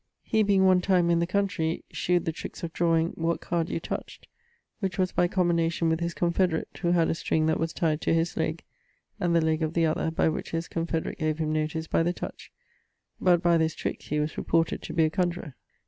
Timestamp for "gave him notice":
11.19-11.85